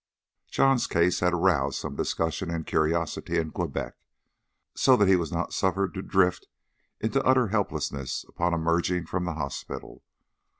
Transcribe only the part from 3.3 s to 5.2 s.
in Quebec, so that he